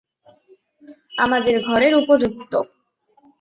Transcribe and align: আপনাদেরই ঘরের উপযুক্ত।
আপনাদেরই 1.15 1.59
ঘরের 1.67 1.93
উপযুক্ত। 1.95 2.53